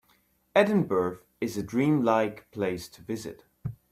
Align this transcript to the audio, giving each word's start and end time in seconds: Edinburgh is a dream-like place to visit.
Edinburgh 0.55 1.19
is 1.39 1.57
a 1.57 1.61
dream-like 1.61 2.49
place 2.49 2.87
to 2.87 3.03
visit. 3.03 3.45